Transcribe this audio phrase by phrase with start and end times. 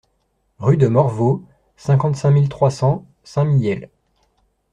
[0.57, 1.43] Rue de Morvaux,
[1.77, 3.91] cinquante-cinq mille trois cents Saint-Mihiel